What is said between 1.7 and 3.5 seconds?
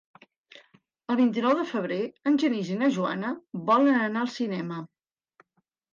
febrer en Genís i na Joana